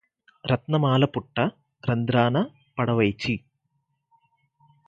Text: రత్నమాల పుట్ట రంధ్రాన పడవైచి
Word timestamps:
రత్నమాల 0.45 1.05
పుట్ట 1.05 1.37
రంధ్రాన 1.83 2.37
పడవైచి 2.77 3.35